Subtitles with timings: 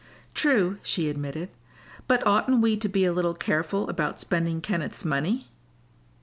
[0.33, 1.49] "True," she admitted.
[2.07, 5.49] "But oughtn't we to be a little careful about spending Kenneth's money?"